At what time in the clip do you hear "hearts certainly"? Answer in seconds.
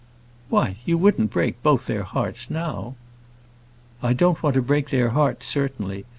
5.09-6.05